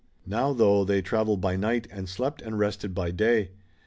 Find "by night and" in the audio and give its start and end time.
1.41-2.09